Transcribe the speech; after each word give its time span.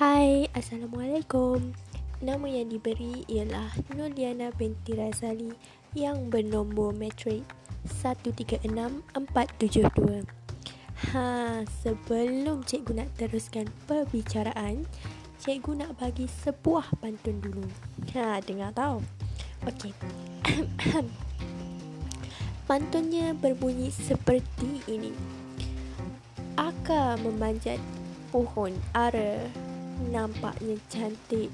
Hai, 0.00 0.48
Assalamualaikum. 0.56 1.76
Nama 2.24 2.46
yang 2.48 2.72
diberi 2.72 3.20
ialah 3.28 3.68
Nuliana 3.92 4.48
binti 4.48 4.96
Razali 4.96 5.52
yang 5.92 6.32
bernombor 6.32 6.96
matrik 6.96 7.44
136472. 8.00 10.24
Ha, 11.12 11.60
sebelum 11.84 12.64
cikgu 12.64 12.92
nak 12.96 13.12
teruskan 13.20 13.68
perbicaraan, 13.84 14.88
cikgu 15.36 15.84
nak 15.84 16.00
bagi 16.00 16.24
sebuah 16.24 16.96
pantun 16.96 17.36
dulu. 17.44 17.68
Ha, 18.16 18.40
dengar 18.40 18.72
tau. 18.72 19.04
Okey. 19.68 19.92
Pantunnya 22.72 23.36
berbunyi 23.36 23.92
seperti 23.92 24.80
ini. 24.88 25.12
Akar 26.56 27.20
memanjat 27.20 27.76
pohon 28.32 28.72
ara 28.96 29.68
nampaknya 30.08 30.80
cantik. 30.88 31.52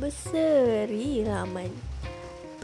Berseri 0.00 1.20
raman. 1.28 1.68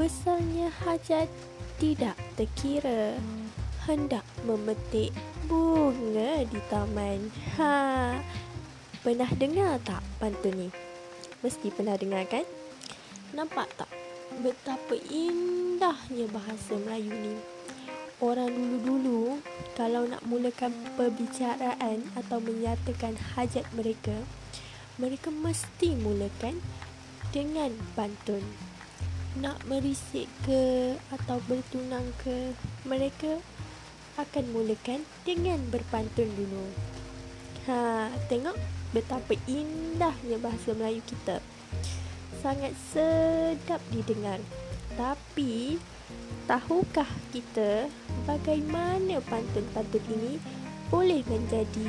Besarnya 0.01 0.73
hajat 0.73 1.29
tidak 1.77 2.17
terkira. 2.41 3.21
Hendak 3.85 4.25
memetik 4.49 5.13
bunga 5.45 6.45
di 6.49 6.61
taman. 6.73 7.29
Ha 7.61 8.17
pernah 9.09 9.31
dengar 9.41 9.81
tak 9.89 10.05
pantun 10.21 10.53
ni? 10.53 10.69
Mesti 11.41 11.73
pernah 11.73 11.97
dengar 11.97 12.29
kan? 12.29 12.45
Nampak 13.33 13.71
tak 13.79 13.89
betapa 14.45 15.01
indahnya 15.09 16.29
bahasa 16.29 16.77
Melayu 16.77 17.09
ni? 17.15 17.35
Orang 18.21 18.51
dulu-dulu 18.51 19.41
kalau 19.79 20.05
nak 20.05 20.21
mulakan 20.27 20.75
perbicaraan 20.99 22.05
atau 22.19 22.37
menyatakan 22.43 23.17
hajat 23.33 23.65
mereka 23.73 24.13
mereka 24.99 25.31
mesti 25.31 25.95
mulakan 25.95 26.59
dengan 27.31 27.71
pantun. 27.95 28.43
Nak 29.39 29.63
merisik 29.71 30.27
ke 30.43 30.95
atau 31.15 31.39
bertunang 31.47 32.11
ke, 32.19 32.53
mereka 32.83 33.39
akan 34.19 34.45
mulakan 34.51 35.07
dengan 35.23 35.63
berpantun 35.71 36.27
dulu. 36.35 36.67
Ha, 37.71 38.11
tengok 38.27 38.59
betapa 38.91 39.39
indahnya 39.47 40.43
bahasa 40.43 40.75
Melayu 40.75 40.99
kita. 41.07 41.39
Sangat 42.43 42.75
sedap 42.91 43.79
didengar. 43.95 44.43
Tapi, 44.99 45.79
tahukah 46.51 47.07
kita 47.31 47.87
bagaimana 48.27 49.23
pantun-pantun 49.31 50.03
ini 50.11 50.43
boleh 50.91 51.23
menjadi 51.29 51.87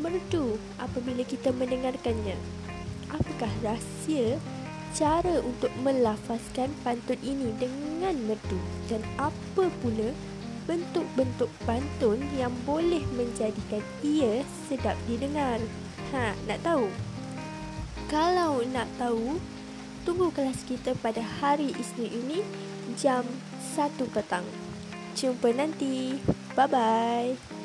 merdu 0.00 0.56
apabila 0.80 1.26
kita 1.26 1.52
mendengarkannya. 1.52 2.36
Apakah 3.12 3.52
rahsia 3.60 4.40
cara 4.92 5.40
untuk 5.44 5.72
melafazkan 5.80 6.72
pantun 6.84 7.20
ini 7.20 7.52
dengan 7.60 8.16
merdu 8.24 8.60
dan 8.88 9.04
apa 9.20 9.68
pula 9.80 10.12
bentuk-bentuk 10.64 11.50
pantun 11.66 12.22
yang 12.38 12.52
boleh 12.64 13.02
menjadikan 13.12 13.82
ia 14.00 14.46
sedap 14.68 14.96
didengar? 15.04 15.60
Ha, 16.12 16.36
nak 16.48 16.60
tahu? 16.64 16.88
Kalau 18.12 18.60
nak 18.68 18.88
tahu, 19.00 19.40
tunggu 20.04 20.28
kelas 20.32 20.68
kita 20.68 20.92
pada 21.00 21.24
hari 21.40 21.72
Isnin 21.76 22.12
ini 22.12 22.38
jam 23.00 23.24
1 23.72 23.96
petang. 24.12 24.44
Jumpa 25.16 25.52
nanti. 25.56 26.20
Bye-bye. 26.52 27.61